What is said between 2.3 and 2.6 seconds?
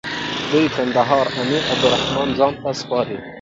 خان